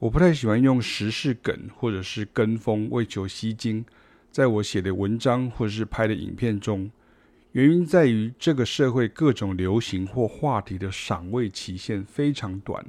[0.00, 3.84] 我不太喜欢用时事梗或者是跟风为求吸睛，
[4.30, 6.90] 在我写的文章或者是拍的影片中，
[7.52, 12.82] 原因在于这个社会各种流行或话题的赏味期限非常短，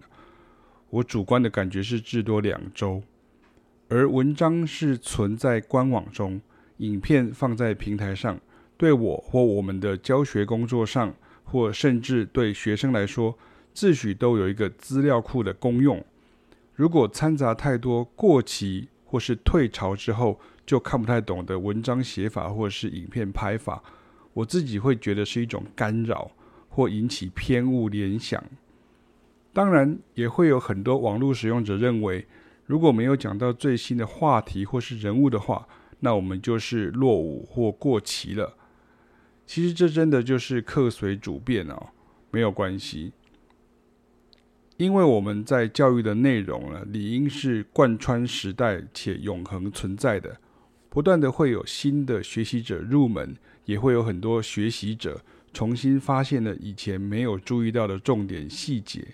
[0.89, 3.03] 我主观的感觉是至多两周，
[3.89, 6.39] 而文章是存在官网中，
[6.77, 8.39] 影片放在平台上，
[8.77, 13.37] 对我或我们的教学工作上，或甚至对学生来说，
[13.73, 16.01] 自诩都有一个资料库的功用。
[16.81, 23.83] 如果掺杂太多过期或是退潮之后就看不太懂的文章写法或是影片拍法，
[24.33, 26.31] 我自己会觉得是一种干扰
[26.69, 28.43] 或引起偏误联想。
[29.53, 32.25] 当然，也会有很多网络使用者认为，
[32.65, 35.67] 如果没有讲到最新的话题或是人物的话，
[35.99, 38.57] 那我们就是落伍或过期了。
[39.45, 41.89] 其实这真的就是客随主便哦，
[42.31, 43.13] 没有关系。
[44.81, 50.41] 因为我们在教育的内容呢，理应是贯穿时代且永恒存在的，
[50.89, 55.21] 不断的会有新的学习者入门，也会有很多学习者
[55.53, 59.09] 重新发现了以前没有注意到的重点细节，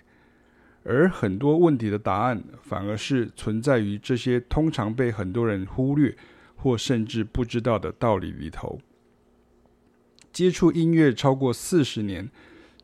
[0.84, 6.16] 而很多问题的答案反而是存在于这些通常被很多人忽略
[6.56, 8.80] 或甚至不知道的道理里头。
[10.32, 12.30] 接触音乐超过四十年，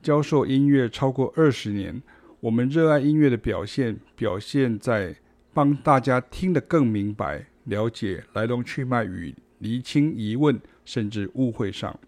[0.03, 2.03] 教授音乐超过二十年。
[2.45, 5.17] 我们热爱音乐的表现，表现在
[5.55, 11.99] 帮大家听得更明白、了解来龙去脉与厘清疑问甚至误会上。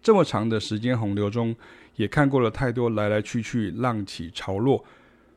[0.00, 1.56] 这么长的时间洪流中，
[1.96, 4.84] 也看过了太多来来去去、浪起潮落，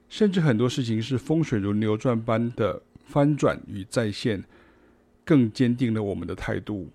[0.08, 4.44] 甚至很多事情是风水轮流转般的翻转与再现，
[5.26, 6.92] 更坚定了我们的态度。